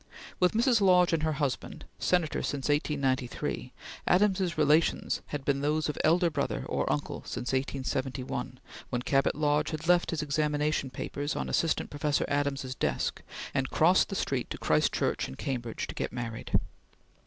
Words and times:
With 0.39 0.53
Mrs. 0.53 0.81
Lodge 0.81 1.13
and 1.13 1.21
her 1.21 1.33
husband, 1.33 1.85
Senator 1.99 2.41
since 2.41 2.69
1893, 2.69 3.71
Adams's 4.07 4.57
relations 4.57 5.21
had 5.27 5.45
been 5.45 5.61
those 5.61 5.89
of 5.89 5.97
elder 6.03 6.31
brother 6.31 6.65
or 6.67 6.91
uncle 6.91 7.21
since 7.23 7.49
1871 7.53 8.59
when 8.89 9.01
Cabot 9.03 9.35
Lodge 9.35 9.69
had 9.69 9.87
left 9.87 10.09
his 10.09 10.23
examination 10.23 10.89
papers 10.89 11.35
on 11.35 11.49
Assistant 11.49 11.91
Professor 11.91 12.25
Adams's 12.27 12.73
desk, 12.73 13.21
and 13.53 13.69
crossed 13.69 14.09
the 14.09 14.15
street 14.15 14.49
to 14.49 14.57
Christ 14.57 14.91
Church 14.91 15.27
in 15.27 15.35
Cambridge 15.35 15.85
to 15.85 15.93
get 15.93 16.11
married. 16.11 16.59